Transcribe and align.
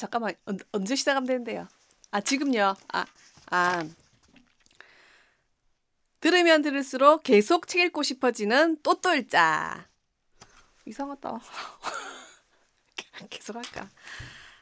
잠깐만 0.00 0.34
언, 0.46 0.58
언제 0.72 0.96
시작하면 0.96 1.26
되는데요? 1.26 1.68
아 2.10 2.22
지금요. 2.22 2.74
아 2.88 3.04
아. 3.50 3.84
들으면 6.20 6.62
들을수록 6.62 7.22
계속 7.22 7.66
책 7.66 7.82
읽고 7.86 8.02
싶어지는 8.02 8.78
또또일자. 8.82 9.88
이상하다. 10.86 11.40
계속 13.28 13.56
할까? 13.56 13.88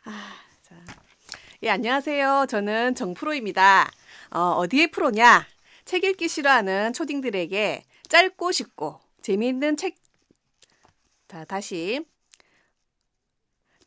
아, 0.05 0.35
자. 0.63 0.75
예, 1.63 1.71
안녕하세요. 1.71 2.47
저는 2.49 2.95
정프로입니다. 2.97 3.91
어, 4.31 4.41
어디에 4.59 4.89
프로냐? 4.89 5.47
책 5.85 6.05
읽기 6.05 6.29
싫어하는 6.29 6.93
초딩들에게 6.93 7.85
짧고 8.09 8.53
쉽고 8.53 9.01
재미있는 9.23 9.77
책. 9.77 9.97
자, 11.29 11.45
다시. 11.45 12.05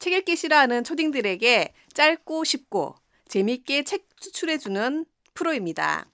책 0.01 0.13
읽기 0.13 0.35
싫어하는 0.35 0.83
초딩들에게 0.83 1.73
짧고 1.93 2.43
쉽고 2.43 2.95
재미있게 3.27 3.83
책 3.83 4.07
추출해주는 4.19 5.05
프로입니다. 5.35 6.07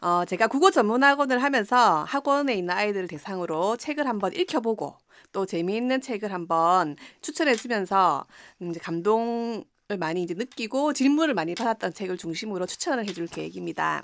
어, 0.00 0.24
제가 0.24 0.48
국어 0.48 0.72
전문 0.72 1.04
학원을 1.04 1.40
하면서 1.40 2.02
학원에 2.02 2.54
있는 2.54 2.74
아이들을 2.74 3.06
대상으로 3.06 3.76
책을 3.76 4.08
한번 4.08 4.32
읽혀보고 4.34 4.98
또 5.30 5.46
재미있는 5.46 6.00
책을 6.00 6.32
한번 6.32 6.96
추천해주면서 7.22 8.26
이제 8.62 8.80
감동을 8.80 9.64
많이 9.96 10.24
이제 10.24 10.34
느끼고 10.34 10.92
질문을 10.92 11.34
많이 11.34 11.54
받았던 11.54 11.94
책을 11.94 12.18
중심으로 12.18 12.66
추천을 12.66 13.08
해줄 13.08 13.28
계획입니다. 13.28 14.02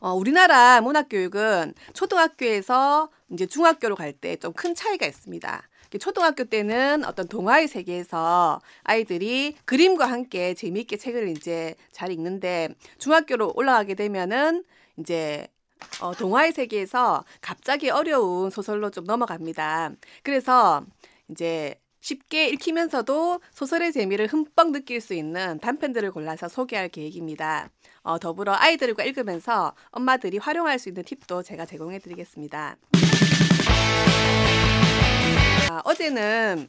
어, 0.00 0.12
우리나라 0.14 0.80
문학 0.80 1.08
교육은 1.10 1.74
초등학교에서 1.92 3.10
이제 3.32 3.44
중학교로 3.44 3.96
갈 3.96 4.14
때 4.14 4.36
좀 4.36 4.54
큰 4.54 4.74
차이가 4.74 5.04
있습니다. 5.04 5.68
초등학교 5.98 6.44
때는 6.44 7.04
어떤 7.04 7.28
동화의 7.28 7.68
세계에서 7.68 8.60
아이들이 8.82 9.56
그림과 9.64 10.06
함께 10.06 10.54
재미있게 10.54 10.96
책을 10.96 11.28
이제 11.28 11.74
잘 11.92 12.10
읽는데 12.10 12.70
중학교로 12.98 13.52
올라가게 13.54 13.94
되면은 13.94 14.64
이제 14.98 15.46
어, 16.00 16.14
동화의 16.14 16.52
세계에서 16.52 17.24
갑자기 17.40 17.90
어려운 17.90 18.50
소설로 18.50 18.90
좀 18.90 19.04
넘어갑니다. 19.04 19.92
그래서 20.22 20.84
이제 21.28 21.74
쉽게 22.00 22.48
읽히면서도 22.50 23.40
소설의 23.52 23.92
재미를 23.92 24.26
흠뻑 24.26 24.72
느낄 24.72 25.00
수 25.00 25.14
있는 25.14 25.58
단편들을 25.60 26.10
골라서 26.12 26.48
소개할 26.48 26.90
계획입니다. 26.90 27.70
어, 28.02 28.18
더불어 28.18 28.54
아이들과 28.54 29.04
읽으면서 29.04 29.74
엄마들이 29.90 30.36
활용할 30.36 30.78
수 30.78 30.90
있는 30.90 31.02
팁도 31.02 31.42
제가 31.42 31.64
제공해 31.64 31.98
드리겠습니다. 31.98 32.76
아, 35.68 35.80
어제는 35.84 36.68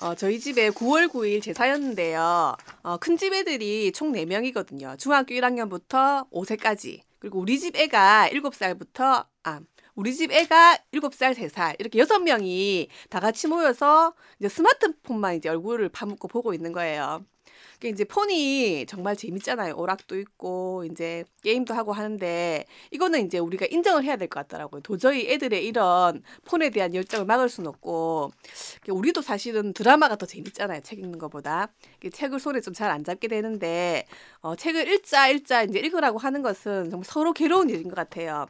어, 0.00 0.14
저희 0.14 0.38
집에 0.40 0.70
9월 0.70 1.08
9일 1.08 1.42
제사였는데요. 1.42 2.56
어, 2.82 2.96
큰 2.98 3.16
집 3.16 3.32
애들이 3.34 3.92
총 3.92 4.12
4명이거든요. 4.12 4.98
중학교 4.98 5.34
1학년부터 5.34 6.28
5세까지. 6.30 7.00
그리고 7.18 7.38
우리 7.40 7.58
집 7.58 7.76
애가 7.76 8.30
7살부터, 8.32 9.26
아, 9.44 9.60
우리 10.00 10.14
집 10.14 10.32
애가 10.32 10.78
7살, 10.94 11.34
3살, 11.34 11.76
이렇게 11.78 11.98
6명이 12.02 12.88
다 13.10 13.20
같이 13.20 13.46
모여서 13.48 14.14
이제 14.38 14.48
스마트폰만 14.48 15.36
이제 15.36 15.50
얼굴을 15.50 15.90
파묻고 15.90 16.26
보고 16.28 16.54
있는 16.54 16.72
거예요. 16.72 17.22
이제 17.84 18.04
폰이 18.04 18.86
정말 18.86 19.16
재밌잖아요. 19.16 19.74
오락도 19.76 20.18
있고 20.20 20.84
이제 20.90 21.24
게임도 21.42 21.74
하고 21.74 21.92
하는데 21.92 22.64
이거는 22.90 23.26
이제 23.26 23.38
우리가 23.38 23.66
인정을 23.70 24.04
해야 24.04 24.16
될 24.16 24.28
것 24.28 24.40
같더라고요. 24.40 24.80
도저히 24.82 25.30
애들의 25.30 25.66
이런 25.66 26.22
폰에 26.46 26.70
대한 26.70 26.94
열정을 26.94 27.26
막을 27.26 27.48
수는 27.50 27.68
없고 27.68 28.32
우리도 28.88 29.22
사실은 29.22 29.72
드라마가 29.74 30.16
더 30.16 30.24
재밌잖아요. 30.26 30.80
책 30.82 30.98
읽는 31.00 31.18
것보다 31.18 31.72
책을 32.12 32.40
손에 32.40 32.60
좀 32.62 32.72
잘 32.74 32.90
안 32.90 33.04
잡게 33.04 33.28
되는데 33.28 34.06
어, 34.40 34.56
책을 34.56 34.88
읽자 34.92 35.28
읽자 35.28 35.62
이제 35.64 35.78
읽으라고 35.78 36.18
하는 36.18 36.42
것은 36.42 36.90
정말 36.90 37.04
서로 37.04 37.32
괴로운 37.34 37.68
일인 37.70 37.84
것 37.88 37.94
같아요. 37.96 38.46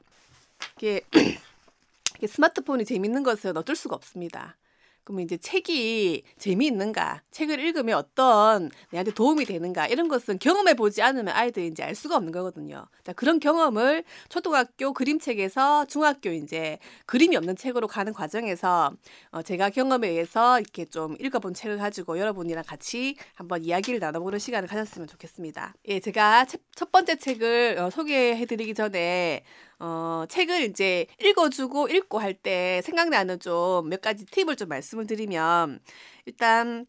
이게 2.19 2.27
스마트폰이 2.27 2.85
재밌는 2.85 3.23
것은 3.23 3.57
어쩔 3.57 3.77
수가 3.77 3.97
없습니다. 3.97 4.57
그러면 5.05 5.25
이제 5.25 5.37
책이 5.37 6.23
재미있는가, 6.39 7.23
책을 7.31 7.59
읽으면 7.59 7.97
어떤 7.97 8.71
내한테 8.91 9.13
도움이 9.13 9.45
되는가 9.45 9.89
이런 9.89 10.09
것은 10.09 10.39
경험해 10.39 10.75
보지 10.75 11.03
않으면 11.03 11.35
아이들이 11.35 11.67
이제 11.67 11.83
알 11.83 11.95
수가 11.95 12.17
없는 12.17 12.33
거거든요. 12.33 12.87
자, 13.03 13.13
그런 13.13 13.41
경험을 13.41 14.05
초등학교 14.29 14.93
그림책에서 14.93 15.87
중학교 15.87 16.31
이제 16.31 16.79
그림이 17.07 17.37
없는 17.37 17.57
책으로 17.57 17.89
가는 17.89 18.13
과정에서 18.13 18.93
어, 19.31 19.43
제가 19.43 19.71
경험에 19.71 20.09
의해서 20.09 20.61
이렇게 20.61 20.85
좀 20.85 21.17
읽어본 21.19 21.55
책을 21.55 21.79
가지고 21.79 22.19
여러분이랑 22.19 22.63
같이 22.65 23.17
한번 23.35 23.65
이야기를 23.65 23.99
나눠보는 23.99 24.39
시간을 24.39 24.69
가졌으면 24.69 25.09
좋겠습니다. 25.09 25.75
예, 25.89 25.99
제가 25.99 26.47
첫 26.77 26.93
번째 26.93 27.17
책을 27.17 27.79
어, 27.81 27.91
소개해드리기 27.91 28.75
전에 28.75 29.43
어, 29.81 30.25
책을 30.29 30.63
이제 30.63 31.07
읽어주고 31.21 31.89
읽고 31.89 32.19
할 32.21 32.35
때 32.35 32.81
생각나는 32.85 33.41
좀 33.41 33.89
몇 33.89 34.01
가지 34.03 34.25
팁을 34.27 34.57
좀 34.57 34.69
말씀을 34.69 35.07
드리면 35.07 35.81
일단 36.27 36.87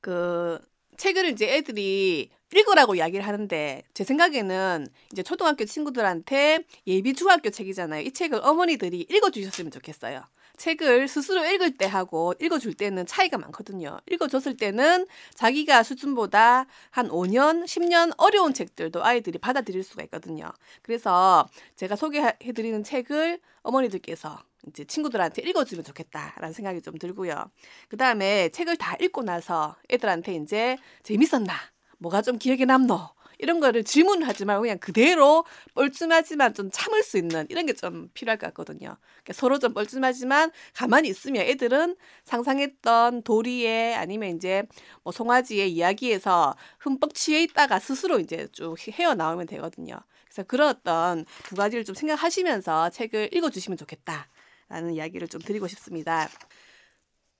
그 0.00 0.58
책을 0.96 1.26
이제 1.30 1.54
애들이 1.56 2.30
읽으라고 2.52 2.94
이야기를 2.94 3.26
하는데 3.26 3.82
제 3.94 4.04
생각에는 4.04 4.86
이제 5.12 5.22
초등학교 5.22 5.64
친구들한테 5.64 6.60
예비 6.86 7.14
중학교 7.14 7.50
책이잖아요. 7.50 8.02
이 8.02 8.12
책을 8.12 8.40
어머니들이 8.42 9.06
읽어주셨으면 9.10 9.70
좋겠어요. 9.72 10.22
책을 10.56 11.06
스스로 11.08 11.44
읽을 11.44 11.76
때 11.76 11.86
하고 11.86 12.34
읽어줄 12.40 12.74
때는 12.74 13.06
차이가 13.06 13.38
많거든요. 13.38 13.98
읽어줬을 14.10 14.56
때는 14.56 15.06
자기가 15.34 15.82
수준보다 15.82 16.66
한 16.90 17.08
5년, 17.08 17.64
10년 17.64 18.12
어려운 18.16 18.54
책들도 18.54 19.04
아이들이 19.04 19.38
받아들일 19.38 19.82
수가 19.82 20.02
있거든요. 20.04 20.50
그래서 20.82 21.48
제가 21.76 21.96
소개해드리는 21.96 22.84
책을 22.84 23.38
어머니들께서 23.62 24.38
이제 24.68 24.84
친구들한테 24.84 25.42
읽어주면 25.42 25.84
좋겠다라는 25.84 26.52
생각이 26.52 26.82
좀 26.82 26.98
들고요. 26.98 27.50
그 27.88 27.96
다음에 27.96 28.48
책을 28.48 28.76
다 28.76 28.96
읽고 29.00 29.22
나서 29.22 29.76
애들한테 29.90 30.34
이제 30.36 30.76
재밌었나? 31.02 31.75
뭐가 31.98 32.22
좀 32.22 32.38
기억에 32.38 32.64
남노? 32.64 32.98
이런 33.38 33.60
거를 33.60 33.84
질문을 33.84 34.26
하지 34.26 34.46
말고 34.46 34.62
그냥 34.62 34.78
그대로 34.78 35.44
뻘쭘하지만 35.74 36.54
좀 36.54 36.70
참을 36.72 37.02
수 37.02 37.18
있는 37.18 37.46
이런 37.50 37.66
게 37.66 37.74
좀 37.74 38.08
필요할 38.14 38.38
것 38.38 38.46
같거든요. 38.46 38.96
그러니까 39.22 39.32
서로 39.34 39.58
좀 39.58 39.74
뻘쭘하지만 39.74 40.50
가만히 40.74 41.08
있으면 41.10 41.42
애들은 41.46 41.96
상상했던 42.24 43.22
도리에 43.24 43.94
아니면 43.94 44.34
이제 44.36 44.62
뭐 45.02 45.12
송아지의 45.12 45.70
이야기에서 45.72 46.56
흠뻑 46.78 47.12
취해 47.14 47.42
있다가 47.42 47.78
스스로 47.78 48.18
이제 48.20 48.48
쭉 48.52 48.76
헤어 48.98 49.14
나오면 49.14 49.46
되거든요. 49.46 49.98
그래서 50.24 50.42
그런 50.44 50.68
어떤 50.70 51.26
두 51.44 51.54
가지를 51.56 51.84
좀 51.84 51.94
생각하시면서 51.94 52.88
책을 52.90 53.30
읽어주시면 53.34 53.76
좋겠다라는 53.76 54.94
이야기를 54.94 55.28
좀 55.28 55.42
드리고 55.42 55.68
싶습니다. 55.68 56.28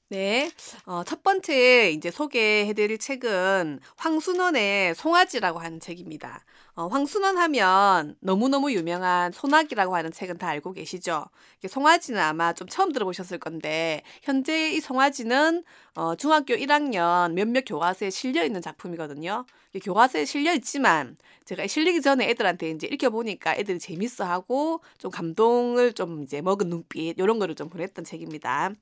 네. 0.08 0.52
어, 0.84 1.02
첫 1.02 1.24
번째 1.24 1.90
이제 1.90 2.12
소개해드릴 2.12 2.98
책은 2.98 3.80
황순원의 3.96 4.94
송아지라고 4.94 5.58
하는 5.58 5.80
책입니다. 5.80 6.44
어, 6.76 6.86
황순원 6.86 7.36
하면 7.38 8.14
너무너무 8.20 8.70
유명한 8.72 9.32
소나기라고 9.32 9.96
하는 9.96 10.12
책은 10.12 10.38
다 10.38 10.46
알고 10.48 10.74
계시죠? 10.74 11.24
송아지는 11.68 12.20
아마 12.20 12.52
좀 12.52 12.68
처음 12.68 12.92
들어보셨을 12.92 13.38
건데, 13.38 14.02
현재 14.22 14.70
이 14.70 14.80
송아지는 14.80 15.64
어, 15.96 16.14
중학교 16.14 16.52
1학년 16.54 17.32
몇몇 17.32 17.64
교과서에 17.66 18.10
실려 18.10 18.44
있는 18.44 18.60
작품이거든요. 18.60 19.46
교과서에 19.82 20.26
실려 20.26 20.52
있지만, 20.52 21.16
제가 21.46 21.66
실리기 21.66 22.02
전에 22.02 22.28
애들한테 22.28 22.68
이제 22.70 22.86
읽혀 22.86 23.08
보니까 23.08 23.54
애들이 23.56 23.78
재밌어 23.78 24.24
하고, 24.24 24.82
좀 24.98 25.10
감동을 25.10 25.94
좀 25.94 26.22
이제 26.22 26.42
먹은 26.42 26.68
눈빛, 26.68 27.18
이런 27.18 27.38
거를 27.38 27.54
좀 27.54 27.70
보냈던 27.70 28.04
책입니다. 28.04 28.72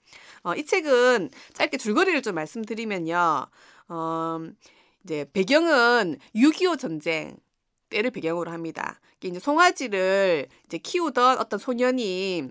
어, 0.43 0.55
이 0.57 0.65
책은 0.65 1.31
짧게 1.53 1.77
줄거리를 1.77 2.21
좀 2.23 2.35
말씀드리면요. 2.35 3.47
어, 3.89 4.39
이제 5.05 5.25
배경은 5.33 6.19
6.25 6.35 6.77
전쟁, 6.77 7.37
때를 7.91 8.11
배경으로 8.11 8.51
합니다. 8.51 9.01
이제 9.23 9.39
송아지를 9.39 10.49
이제 10.67 10.79
키우던 10.79 11.39
어떤 11.39 11.59
소년이 11.61 12.49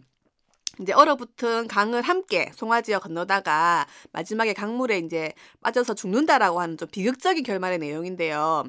이제 0.80 0.92
얼어붙은 0.92 1.68
강을 1.68 2.02
함께 2.02 2.50
송아지와 2.56 2.98
건너다가 2.98 3.86
마지막에 4.12 4.54
강물에 4.54 4.98
이제 5.00 5.32
빠져서 5.62 5.94
죽는다라고 5.94 6.60
하는 6.60 6.78
좀 6.78 6.88
비극적인 6.88 7.44
결말의 7.44 7.78
내용인데요. 7.78 8.64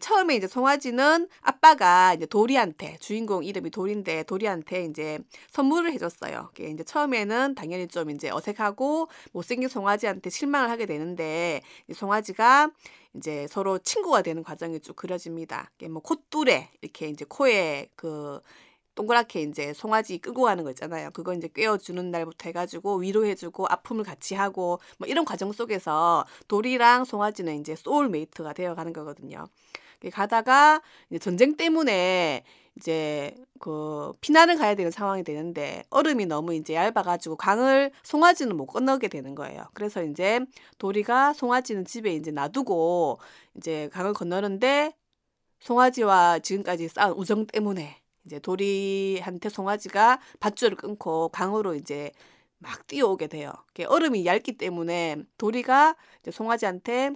처음에 0.00 0.36
이제 0.36 0.46
송아지는 0.46 1.28
아빠가 1.42 2.14
이제 2.14 2.24
도리한테 2.24 2.96
주인공 2.98 3.44
이름이 3.44 3.70
도리인데 3.70 4.22
도리한테 4.22 4.86
이제 4.86 5.18
선물을 5.50 5.92
해줬어요. 5.92 6.50
이제 6.58 6.82
처음에는 6.82 7.54
당연히 7.54 7.88
좀 7.88 8.08
이제 8.08 8.30
어색하고 8.30 9.08
못생긴 9.32 9.68
송아지한테 9.68 10.30
실망을 10.30 10.70
하게 10.70 10.86
되는데 10.86 11.60
송아지가 11.92 12.70
이제 13.16 13.46
서로 13.48 13.78
친구가 13.78 14.22
되는 14.22 14.42
과정이 14.42 14.80
쭉 14.80 14.96
그려집니다. 14.96 15.70
뭐 15.90 16.00
콧뚜레 16.00 16.70
이렇게 16.80 17.08
이제 17.08 17.26
코에 17.28 17.90
그 17.96 18.40
동그랗게 19.00 19.42
이제 19.42 19.72
송아지 19.72 20.18
끌고 20.18 20.42
가는 20.42 20.62
거 20.62 20.70
있잖아요. 20.70 21.10
그거 21.12 21.32
이제 21.32 21.48
꿰어주는 21.48 22.10
날부터 22.10 22.48
해가지고 22.48 22.96
위로해주고 22.96 23.66
아픔을 23.66 24.04
같이 24.04 24.34
하고 24.34 24.78
뭐 24.98 25.08
이런 25.08 25.24
과정 25.24 25.52
속에서 25.52 26.26
돌이랑 26.48 27.04
송아지는 27.04 27.60
이제 27.60 27.74
소울메이트가 27.74 28.52
되어가는 28.52 28.92
거거든요. 28.92 29.46
가다가 30.12 30.82
이제 31.10 31.18
전쟁 31.18 31.56
때문에 31.56 32.44
이제 32.76 33.34
그 33.58 34.12
피난을 34.20 34.56
가야 34.56 34.74
되는 34.74 34.90
상황이 34.90 35.22
되는데 35.24 35.82
얼음이 35.90 36.26
너무 36.26 36.54
이제 36.54 36.74
얇아가지고 36.74 37.36
강을 37.36 37.90
송아지는 38.02 38.56
못 38.56 38.66
건너게 38.66 39.08
되는 39.08 39.34
거예요. 39.34 39.64
그래서 39.74 40.02
이제 40.02 40.40
도리가 40.78 41.34
송아지는 41.34 41.84
집에 41.84 42.14
이제 42.14 42.30
놔두고 42.30 43.18
이제 43.56 43.88
강을 43.92 44.14
건너는데 44.14 44.92
송아지와 45.60 46.38
지금까지 46.38 46.88
쌓은 46.88 47.12
우정 47.12 47.46
때문에 47.46 47.99
이제 48.24 48.38
도리한테 48.38 49.48
송아지가 49.48 50.20
밧줄을 50.40 50.76
끊고 50.76 51.28
강으로 51.28 51.74
이제 51.74 52.10
막 52.58 52.86
뛰어오게 52.86 53.28
돼요. 53.28 53.52
얼음이 53.88 54.26
얇기 54.26 54.58
때문에 54.58 55.16
도리가 55.38 55.96
이제 56.20 56.30
송아지한테 56.30 57.12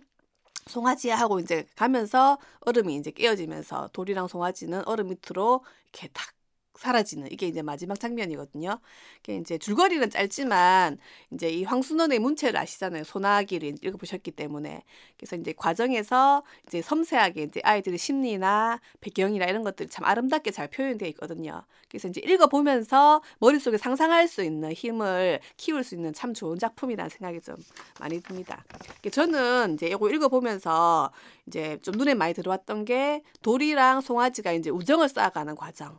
송아지야 0.66 1.16
하고 1.16 1.40
이제 1.40 1.66
가면서 1.76 2.38
얼음이 2.60 2.96
이제 2.96 3.10
깨어지면서 3.10 3.90
돌이랑 3.92 4.28
송아지는 4.28 4.86
얼음 4.86 5.08
밑으로 5.08 5.64
이렇게 5.84 6.08
탁 6.08 6.33
사라지는 6.78 7.30
이게 7.30 7.46
이제 7.46 7.62
마지막 7.62 7.98
장면이거든요. 7.98 8.78
이게 9.20 9.36
이제 9.36 9.58
줄거리는 9.58 10.10
짧지만 10.10 10.98
이제 11.32 11.48
이 11.48 11.64
황순원의 11.64 12.18
문체를 12.18 12.58
아시잖아요. 12.58 13.04
소나기를 13.04 13.76
읽어보셨기 13.82 14.32
때문에 14.32 14.82
그래서 15.16 15.36
이제 15.36 15.52
과정에서 15.56 16.42
이제 16.66 16.82
섬세하게 16.82 17.42
이제 17.44 17.60
아이들의 17.62 17.98
심리나 17.98 18.80
배경이나 19.00 19.46
이런 19.46 19.62
것들이 19.62 19.88
참 19.88 20.04
아름답게 20.04 20.50
잘 20.50 20.68
표현되어 20.68 21.08
있거든요. 21.10 21.64
그래서 21.88 22.08
이제 22.08 22.20
읽어보면서 22.24 23.22
머릿속에 23.38 23.78
상상할 23.78 24.26
수 24.26 24.42
있는 24.42 24.72
힘을 24.72 25.40
키울 25.56 25.84
수 25.84 25.94
있는 25.94 26.12
참 26.12 26.34
좋은 26.34 26.58
작품이라는 26.58 27.08
생각이 27.08 27.40
좀 27.40 27.56
많이 28.00 28.20
듭니다. 28.20 28.64
저는 29.12 29.74
이제 29.74 29.86
이거 29.86 30.10
읽어보면서 30.10 31.12
이제 31.46 31.78
좀 31.82 31.94
눈에 31.94 32.14
많이 32.14 32.34
들어왔던 32.34 32.84
게 32.84 33.22
돌이랑 33.42 34.00
송아지가 34.00 34.52
이제 34.52 34.70
우정을 34.70 35.08
쌓아가는 35.08 35.54
과정. 35.54 35.98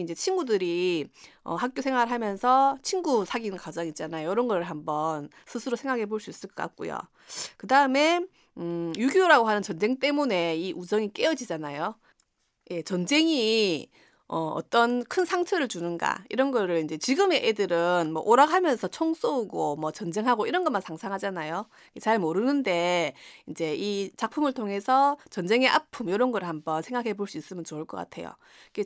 이제 0.00 0.14
친구들이 0.14 1.08
어, 1.44 1.54
학교 1.54 1.82
생활하면서 1.82 2.78
친구 2.82 3.24
사귀는 3.24 3.58
과정 3.58 3.86
있잖아요. 3.88 4.30
이런 4.32 4.48
걸 4.48 4.62
한번 4.64 5.28
스스로 5.46 5.76
생각해 5.76 6.06
볼 6.06 6.20
수 6.20 6.30
있을 6.30 6.48
것 6.50 6.56
같고요. 6.56 6.98
그 7.56 7.66
다음에 7.66 8.20
음, 8.58 8.92
6.25라고 8.96 9.44
하는 9.46 9.62
전쟁 9.62 9.98
때문에 9.98 10.56
이 10.56 10.72
우정이 10.72 11.12
깨어지잖아요. 11.12 11.94
예, 12.70 12.82
전쟁이 12.82 13.90
어, 14.32 14.48
어떤 14.56 15.04
큰 15.04 15.26
상처를 15.26 15.68
주는가 15.68 16.24
이런 16.30 16.52
거를 16.52 16.82
이제 16.82 16.96
지금의 16.96 17.46
애들은 17.48 18.12
뭐 18.14 18.22
오락하면서 18.22 18.88
총 18.88 19.12
쏘고 19.12 19.76
뭐 19.76 19.90
전쟁하고 19.92 20.46
이런 20.46 20.64
것만 20.64 20.80
상상하잖아요. 20.80 21.66
잘 22.00 22.18
모르는데 22.18 23.12
이제 23.46 23.74
이 23.76 24.10
작품을 24.16 24.54
통해서 24.54 25.18
전쟁의 25.30 25.68
아픔 25.68 26.08
이런 26.08 26.32
걸 26.32 26.44
한번 26.44 26.80
생각해 26.82 27.12
볼 27.14 27.26
수 27.28 27.36
있으면 27.36 27.62
좋을 27.64 27.84
것 27.84 27.98
같아요. 27.98 28.32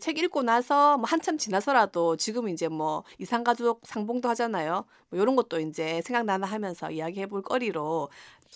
책 0.01 0.19
읽고 0.19 0.43
나서 0.43 0.99
뭐 0.99 1.07
한참 1.07 1.39
지나서라도 1.39 2.17
지금 2.17 2.49
이제 2.49 2.67
뭐 2.69 3.05
이상가족 3.19 3.83
상봉도 3.85 4.29
하잖아요. 4.31 4.85
뭐 5.11 5.21
이런 5.21 5.37
것도 5.37 5.61
이제 5.61 6.03
생각나나 6.03 6.47
하면서 6.47 6.91
이야기해 6.91 7.27
볼 7.27 7.43
거리로 7.43 8.09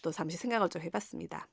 또 0.03 0.11
잠시 0.11 0.37
생각을 0.37 0.69
좀 0.69 0.83
해봤습니다. 0.83 1.47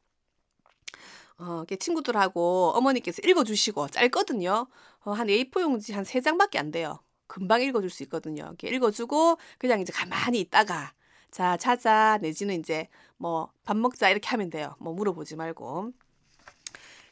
어, 1.39 1.63
친구들하고 1.79 2.71
어머니께서 2.75 3.21
읽어주시고 3.23 3.89
짧거든요. 3.89 4.67
어, 5.05 5.11
한 5.11 5.27
A4 5.27 5.61
용지 5.61 5.93
한 5.93 6.03
세 6.05 6.21
장밖에 6.21 6.57
안 6.59 6.71
돼요. 6.71 6.99
금방 7.27 7.61
읽어줄 7.61 7.89
수 7.89 8.03
있거든요. 8.03 8.43
이렇게 8.45 8.69
읽어주고 8.69 9.37
그냥 9.59 9.79
이제 9.81 9.91
가만히 9.93 10.39
있다가 10.39 10.93
자 11.31 11.57
자자 11.57 12.17
내지는 12.21 12.59
이제 12.59 12.87
뭐 13.17 13.51
밥 13.65 13.77
먹자 13.77 14.09
이렇게 14.09 14.27
하면 14.29 14.49
돼요. 14.49 14.75
뭐 14.79 14.93
물어보지 14.93 15.35
말고. 15.35 15.91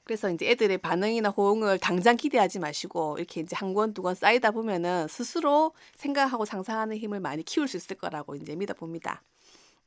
그래서 0.04 0.30
이제 0.30 0.50
애들의 0.51 0.77
반응이나 0.80 1.30
호응을 1.30 1.80
당장 1.80 2.16
기대하지 2.16 2.60
마시고 2.60 3.18
이렇게 3.18 3.42
이제 3.42 3.56
한 3.56 3.74
권, 3.74 3.94
두 3.94 4.04
권 4.04 4.13
쌓이다 4.16 4.51
보면은 4.51 5.07
스스로 5.07 5.74
생각하고 5.98 6.45
상상하는 6.45 6.98
힘을 6.98 7.19
많이 7.19 7.44
키울 7.44 7.68
수 7.68 7.77
있을 7.77 7.98
거라고 7.98 8.36
이제 8.36 8.56
믿어 8.56 8.74
봅니다. 8.75 9.24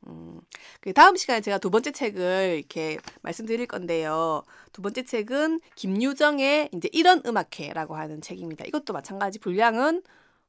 음, 0.07 0.39
그 0.81 0.93
다음 0.93 1.15
시간에 1.17 1.41
제가 1.41 1.57
두 1.57 1.69
번째 1.69 1.91
책을 1.91 2.55
이렇게 2.59 2.97
말씀드릴 3.21 3.67
건데요. 3.67 4.43
두 4.73 4.81
번째 4.81 5.03
책은 5.03 5.59
김유정의 5.75 6.69
이제 6.73 6.89
이런 6.93 7.21
음악회라고 7.25 7.95
하는 7.95 8.21
책입니다. 8.21 8.65
이것도 8.65 8.93
마찬가지 8.93 9.39
분량은 9.39 10.01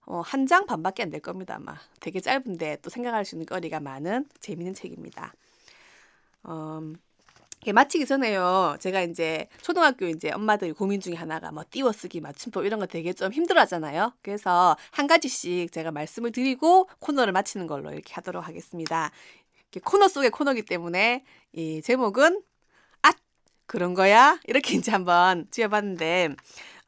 어, 0.07 0.21
한 0.23 0.47
장 0.47 0.67
반밖에 0.67 1.03
안 1.05 1.11
될 1.11 1.21
겁니다, 1.21 1.57
아마. 1.57 1.77
되게 2.01 2.21
짧은데 2.21 2.79
또 2.83 2.91
생각할 2.91 3.25
수 3.25 3.35
있는 3.37 3.47
거리가 3.47 3.81
많은 3.81 4.27
재미있는 4.41 4.75
책입니다. 4.75 5.33
음, 6.49 6.97
마치기 7.75 8.07
전에요. 8.07 8.77
제가 8.81 9.03
이제 9.03 9.49
초등학교 9.63 10.07
이제 10.07 10.31
엄마들 10.33 10.73
고민 10.75 11.01
중에 11.01 11.15
하나가 11.15 11.53
뭐 11.53 11.63
띄워쓰기 11.71 12.21
맞춤법 12.23 12.65
이런 12.65 12.81
거 12.81 12.87
되게 12.87 13.13
좀 13.13 13.33
힘들어 13.33 13.61
하잖아요. 13.63 14.15
그래서 14.23 14.77
한 14.93 15.07
가지씩 15.07 15.71
제가 15.73 15.91
말씀을 15.93 16.33
드리고 16.33 16.89
코너를 17.01 17.33
마치는 17.35 17.67
걸로 17.67 17.93
이렇게 17.93 18.15
하도록 18.15 18.47
하겠습니다. 18.47 19.11
코너 19.79 20.09
속의 20.09 20.31
코너기 20.31 20.63
때문에 20.63 21.25
이 21.53 21.81
제목은 21.83 22.43
앗 23.03 23.17
그런 23.67 23.95
거야 23.95 24.41
이렇게 24.45 24.75
이제 24.77 24.91
한번 24.91 25.47
지어봤는데 25.51 26.31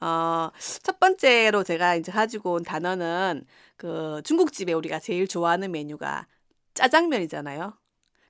어, 0.00 0.50
첫 0.82 0.98
번째로 0.98 1.62
제가 1.62 1.94
이제 1.94 2.10
가지고 2.10 2.54
온 2.54 2.64
단어는 2.64 3.46
그 3.76 4.20
중국집에 4.24 4.72
우리가 4.72 4.98
제일 4.98 5.28
좋아하는 5.28 5.70
메뉴가 5.70 6.26
짜장면이잖아요. 6.74 7.74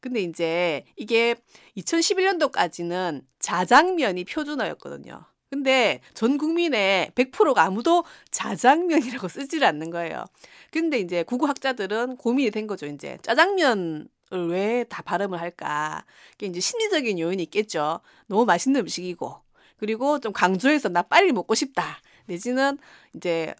근데 0.00 0.20
이제 0.20 0.84
이게 0.96 1.36
2011년도까지는 1.76 3.22
자장면이 3.38 4.24
표준어였거든요. 4.24 5.24
근데 5.48 6.00
전 6.14 6.38
국민의 6.38 7.12
100%가 7.14 7.62
아무도 7.62 8.04
자장면이라고 8.30 9.28
쓰질 9.28 9.64
않는 9.64 9.90
거예요. 9.90 10.24
근데 10.70 10.98
이제 10.98 11.22
국어학자들은 11.22 12.16
고민이 12.16 12.50
된 12.50 12.66
거죠, 12.66 12.86
이제. 12.86 13.18
짜장면 13.22 14.08
왜 14.36 14.84
다 14.88 15.02
발음을 15.02 15.40
할까? 15.40 16.04
그게 16.32 16.46
이제 16.46 16.60
심리적인 16.60 17.18
요인이 17.18 17.42
있겠죠. 17.44 18.00
너무 18.26 18.44
맛있는 18.44 18.80
음식이고, 18.82 19.36
그리고 19.78 20.20
좀 20.20 20.32
강조해서 20.32 20.88
나 20.88 21.02
빨리 21.02 21.32
먹고 21.32 21.54
싶다. 21.54 22.00
내지는 22.26 22.78
이제 23.14 23.54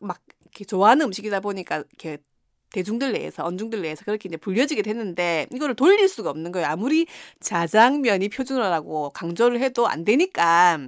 막 0.00 0.20
이렇게 0.42 0.64
좋아하는 0.64 1.06
음식이다 1.06 1.40
보니까 1.40 1.78
이렇게 1.78 2.18
대중들 2.70 3.12
내에서 3.12 3.44
언중들 3.44 3.82
내에서 3.82 4.04
그렇게 4.04 4.28
이제 4.28 4.36
불려지게 4.36 4.82
됐는데 4.82 5.46
이거를 5.52 5.76
돌릴 5.76 6.08
수가 6.08 6.30
없는 6.30 6.50
거예요. 6.52 6.66
아무리 6.68 7.06
자장면이 7.40 8.28
표준어라고 8.30 9.10
강조를 9.10 9.60
해도 9.60 9.86
안 9.86 10.04
되니까 10.04 10.80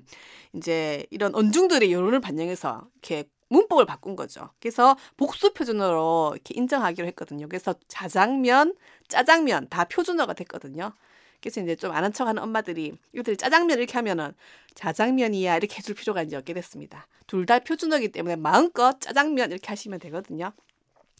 이제 0.55 1.07
이런 1.11 1.35
언중들의 1.35 1.93
여론을 1.93 2.21
반영해서 2.21 2.88
이렇게 2.95 3.25
문법을 3.49 3.87
바꾼 3.87 4.16
거죠. 4.16 4.50
그래서 4.61 4.97
복수 5.16 5.52
표준어로 5.52 6.33
이렇게 6.35 6.55
인정하기로 6.57 7.07
했거든요. 7.09 7.49
그래서 7.49 7.75
자장면, 7.87 8.75
짜장면 9.09 9.69
다 9.69 9.85
표준어가 9.85 10.33
됐거든요. 10.35 10.93
그래서 11.41 11.61
이제 11.61 11.77
좀 11.77 11.93
아는 11.93 12.13
척하는 12.13 12.43
엄마들이 12.43 12.93
이것들 13.13 13.37
짜장면 13.37 13.79
이렇게 13.79 13.93
하면은 13.95 14.33
자장면이야 14.75 15.57
이렇게 15.57 15.77
해줄 15.77 15.95
필요가 15.95 16.23
이제 16.23 16.37
없게 16.37 16.55
됐습니다. 16.55 17.07
둘 17.27 17.47
다 17.47 17.59
표준어기 17.61 18.09
때문에 18.09 18.37
마음껏 18.37 19.01
짜장면 19.01 19.51
이렇게 19.53 19.69
하시면 19.69 19.99
되거든요. 20.01 20.53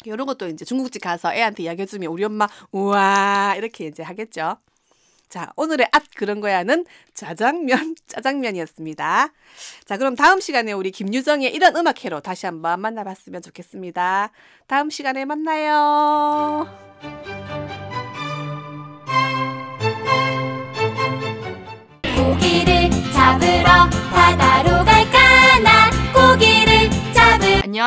이런 0.05 0.27
것도 0.27 0.49
이제 0.49 0.65
중국집 0.65 1.03
가서 1.03 1.33
애한테 1.35 1.63
이야기해주면 1.65 2.11
우리 2.11 2.25
엄마 2.25 2.49
우와 2.73 3.55
이렇게 3.57 3.87
이제 3.87 4.03
하겠죠. 4.03 4.59
자, 5.29 5.53
오늘의 5.57 5.89
앗 5.91 6.05
그런 6.15 6.41
거야는 6.41 6.85
짜장면, 7.15 7.97
짜장면이었습니다. 8.07 9.33
자, 9.85 9.97
그럼 9.99 10.15
다음 10.15 10.41
시간에 10.41 10.73
우리 10.73 10.93
김유정의 10.93 11.53
이런 11.53 11.77
음악회로 11.77 12.21
다시 12.21 12.47
한번 12.47 12.81
만나봤으면 12.81 13.43
좋겠습니다. 13.43 14.31
다음 14.69 14.89
시간에 14.91 15.25
만나요. 15.25 16.69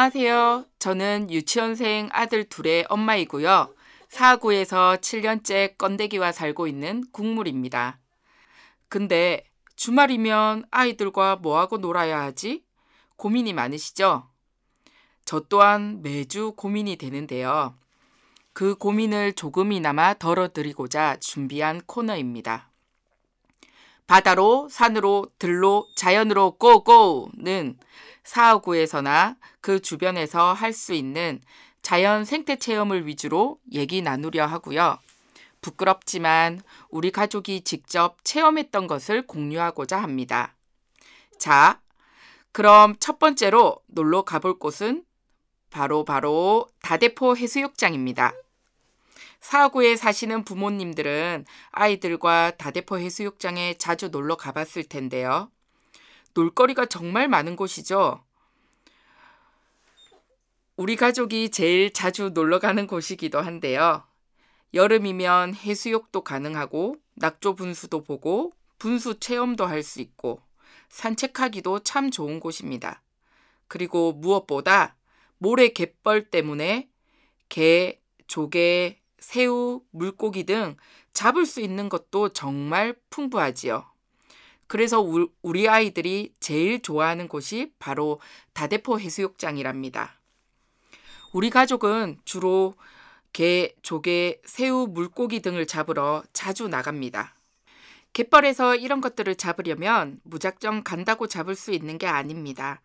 안녕하세요. 0.01 0.63
저는 0.79 1.29
유치원생 1.29 2.07
아들 2.13 2.45
둘의 2.47 2.85
엄마이고요. 2.87 3.75
사구에서 4.07 4.95
7년째 5.01 5.77
건데기와 5.77 6.31
살고 6.31 6.67
있는 6.67 7.03
국물입니다. 7.11 7.99
근데 8.87 9.43
주말이면 9.75 10.63
아이들과 10.71 11.35
뭐하고 11.35 11.79
놀아야 11.79 12.21
하지? 12.21 12.63
고민이 13.17 13.51
많으시죠? 13.51 14.29
저 15.25 15.41
또한 15.49 16.01
매주 16.01 16.53
고민이 16.55 16.95
되는데요. 16.95 17.75
그 18.53 18.75
고민을 18.75 19.33
조금이나마 19.33 20.13
덜어드리고자 20.13 21.17
준비한 21.19 21.81
코너입니다. 21.85 22.68
바다로, 24.09 24.67
산으로, 24.71 25.27
들로, 25.37 25.87
자연으로 25.95 26.57
고고는 26.57 27.77
사하구에서나 28.23 29.37
그 29.61 29.79
주변에서 29.79 30.51
할 30.51 30.73
수 30.73 30.93
있는 30.95 31.39
자연 31.83 32.25
생태 32.25 32.55
체험을 32.55 33.05
위주로 33.05 33.59
얘기 33.71 34.01
나누려 34.01 34.47
하고요. 34.47 34.97
부끄럽지만 35.61 36.59
우리 36.89 37.11
가족이 37.11 37.61
직접 37.61 38.17
체험했던 38.23 38.87
것을 38.87 39.27
공유하고자 39.27 40.01
합니다. 40.01 40.55
자, 41.37 41.79
그럼 42.51 42.95
첫 42.99 43.19
번째로 43.19 43.77
놀러 43.85 44.23
가볼 44.23 44.57
곳은 44.57 45.03
바로 45.69 46.03
바로 46.03 46.67
다대포 46.81 47.37
해수욕장입니다. 47.37 48.33
사구에 49.39 49.95
사시는 49.95 50.43
부모님들은 50.43 51.45
아이들과 51.71 52.51
다대포 52.57 52.97
해수욕장에 52.99 53.77
자주 53.77 54.09
놀러 54.09 54.35
가봤을 54.35 54.83
텐데요. 54.83 55.51
놀거리가 56.33 56.85
정말 56.85 57.27
많은 57.27 57.55
곳이죠. 57.55 58.23
우리 60.75 60.95
가족이 60.95 61.49
제일 61.51 61.91
자주 61.91 62.29
놀러 62.29 62.59
가는 62.59 62.87
곳이기도 62.87 63.41
한데요. 63.41 64.03
여름이면 64.73 65.55
해수욕도 65.55 66.23
가능하고 66.23 66.97
낙조 67.15 67.55
분수도 67.55 68.03
보고 68.03 68.53
분수 68.77 69.19
체험도 69.19 69.65
할 69.65 69.83
수 69.83 69.99
있고 69.99 70.41
산책하기도 70.89 71.79
참 71.79 72.11
좋은 72.11 72.39
곳입니다. 72.39 73.01
그리고 73.67 74.13
무엇보다 74.13 74.95
모래 75.37 75.69
갯벌 75.69 76.29
때문에 76.29 76.89
개, 77.49 77.99
조개, 78.27 78.98
새우, 79.19 79.81
물고기 79.91 80.43
등 80.45 80.75
잡을 81.13 81.45
수 81.45 81.61
있는 81.61 81.89
것도 81.89 82.29
정말 82.29 82.95
풍부하지요. 83.09 83.85
그래서 84.67 85.01
우리 85.41 85.67
아이들이 85.67 86.33
제일 86.39 86.81
좋아하는 86.81 87.27
곳이 87.27 87.73
바로 87.79 88.19
다대포 88.53 88.99
해수욕장이랍니다. 88.99 90.19
우리 91.33 91.49
가족은 91.49 92.19
주로 92.25 92.75
개, 93.33 93.75
조개, 93.81 94.41
새우, 94.45 94.87
물고기 94.87 95.41
등을 95.41 95.67
잡으러 95.67 96.23
자주 96.33 96.67
나갑니다. 96.67 97.35
갯벌에서 98.13 98.75
이런 98.75 99.01
것들을 99.01 99.35
잡으려면 99.35 100.19
무작정 100.23 100.83
간다고 100.83 101.27
잡을 101.27 101.55
수 101.55 101.71
있는 101.71 101.97
게 101.97 102.07
아닙니다. 102.07 102.81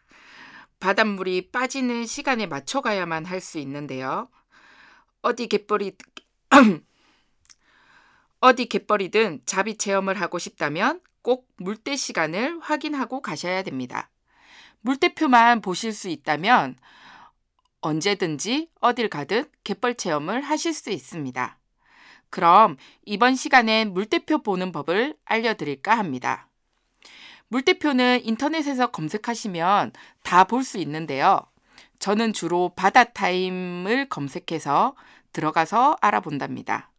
바닷물이 0.81 1.51
빠지는 1.51 2.05
시간에 2.07 2.47
맞춰 2.47 2.81
가야만 2.83 3.25
할 3.25 3.41
수 3.41 3.59
있는데요. 3.59 4.29
어디 5.23 5.49
갯벌이 5.49 5.97
어디 8.41 8.67
갯벌이든 8.67 9.43
잡이 9.47 9.77
체험을 9.77 10.21
하고 10.21 10.39
싶다면 10.39 11.01
꼭 11.23 11.49
물때 11.57 11.97
시간을 11.97 12.61
확인하고 12.61 13.23
가셔야 13.23 13.63
됩니다. 13.63 14.11
물대표만 14.83 15.63
보실 15.63 15.93
수 15.93 16.09
있다면 16.09 16.77
언제든지 17.81 18.71
어딜 18.81 19.09
가든 19.09 19.51
갯벌 19.65 19.97
체험을 19.97 20.43
하실 20.43 20.73
수 20.75 20.91
있습니다. 20.91 21.59
그럼 22.31 22.77
이번 23.05 23.37
시간엔 23.37 23.93
물대표 23.93 24.43
보는 24.43 24.73
법을 24.73 25.17
알려드릴까 25.25 25.97
합니다. 25.97 26.49
물대표는 27.49 28.25
인터넷에서 28.25 28.89
검색하시면 28.89 29.93
다 30.23 30.45
볼 30.45 30.65
수 30.65 30.79
있는데요. 30.79 31.41
저는 31.99 32.33
주로 32.33 32.73
바다 32.75 33.05
타임을 33.05 34.09
검색해서 34.09 34.95
들어가서 35.35 35.99
알아본답니다. 36.01 36.91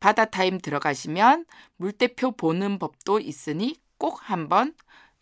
바다타임 0.00 0.58
들어가시면 0.58 1.44
물대표 1.76 2.32
보는 2.32 2.80
법도 2.80 3.20
있으니 3.20 3.76
꼭 3.98 4.18
한번 4.28 4.74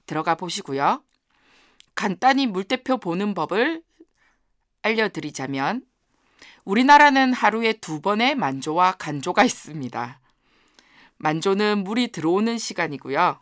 들어가 0.06 0.34
보시고요. 0.34 1.02
간단히 1.94 2.46
물대표 2.46 2.98
보는 2.98 3.34
법을 3.34 3.82
알려드리자면 4.82 5.82
우리나라는 6.64 7.32
하루에 7.32 7.72
두 7.74 8.00
번의 8.00 8.34
만조와 8.34 8.92
간조가 8.92 9.44
있습니다. 9.44 10.20
만조는 11.18 11.84
물이 11.84 12.08
들어오는 12.12 12.58
시간이고요. 12.58 13.40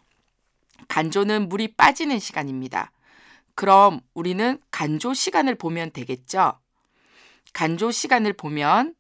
간조는 0.89 1.49
물이 1.49 1.75
빠지는 1.77 2.19
시간입니다. 2.19 2.93
그럼 3.55 4.01
우리는 4.15 4.59
간조 4.71 5.15
시간을 5.15 5.57
보면 5.57 5.91
되겠죠? 5.91 6.59
간조 7.55 7.93
시간을 7.93 8.35
보면 8.35 8.95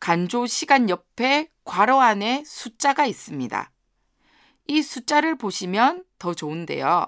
간조 0.00 0.46
시간 0.46 0.90
옆에 0.90 1.50
괄호 1.64 2.00
안에 2.00 2.42
숫자가 2.44 3.06
있습니다. 3.06 3.70
이 4.66 4.82
숫자를 4.82 5.38
보시면 5.38 6.04
더 6.18 6.34
좋은데요. 6.34 7.06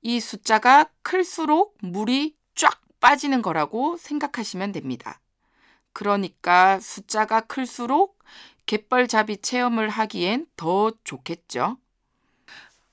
이 0.00 0.20
숫자가 0.20 0.90
클수록 1.02 1.76
물이 1.80 2.36
쫙 2.54 2.80
빠지는 3.00 3.42
거라고 3.42 3.96
생각하시면 3.96 4.72
됩니다. 4.72 5.20
그러니까 5.92 6.78
숫자가 6.78 7.40
클수록 7.40 8.18
갯벌잡이 8.66 9.38
체험을 9.38 9.88
하기엔 9.88 10.46
더 10.56 10.92
좋겠죠. 11.02 11.78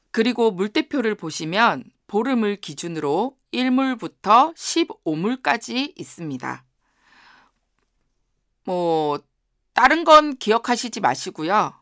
그리고 0.10 0.52
물대표를 0.52 1.16
보시면 1.16 1.84
보름을 2.12 2.58
기준으로 2.58 3.38
1물부터 3.54 4.54
15물까지 4.54 5.94
있습니다. 5.98 6.66
뭐, 8.66 9.20
다른 9.72 10.04
건 10.04 10.36
기억하시지 10.36 11.00
마시고요. 11.00 11.74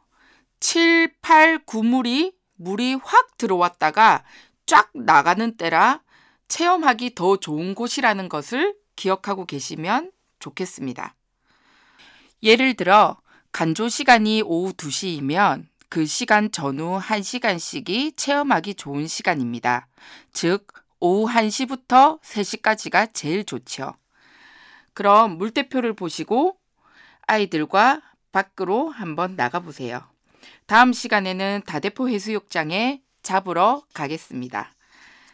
7, 0.59 1.15
8, 1.23 1.65
9물이 1.65 2.35
물이 2.57 2.97
확 3.03 3.37
들어왔다가 3.39 4.23
쫙 4.67 4.91
나가는 4.93 5.57
때라 5.57 6.03
체험하기 6.47 7.15
더 7.15 7.37
좋은 7.37 7.73
곳이라는 7.73 8.29
것을 8.29 8.75
기억하고 8.95 9.47
계시면 9.47 10.11
좋겠습니다. 10.37 11.15
예를 12.43 12.75
들어, 12.75 13.19
간조 13.51 13.89
시간이 13.89 14.43
오후 14.43 14.73
2시이면 14.73 15.65
그 15.89 16.05
시간 16.05 16.51
전후 16.51 16.99
1시간씩이 16.99 18.15
체험하기 18.15 18.75
좋은 18.75 19.07
시간입니다. 19.07 19.87
즉, 20.31 20.67
오후 20.99 21.31
1시부터 21.33 22.21
3시까지가 22.21 23.09
제일 23.13 23.43
좋죠. 23.43 23.95
그럼 24.93 25.37
물대표를 25.37 25.93
보시고 25.93 26.57
아이들과 27.25 28.01
밖으로 28.31 28.89
한번 28.89 29.35
나가보세요. 29.35 30.03
다음 30.67 30.93
시간에는 30.93 31.63
다대포 31.65 32.09
해수욕장에 32.09 33.01
잡으러 33.23 33.81
가겠습니다. 33.93 34.71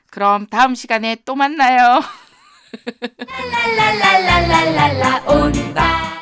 그럼 0.09 0.47
다음 0.47 0.75
시간에 0.75 1.17
또 1.25 1.35
만나요. 1.35 1.99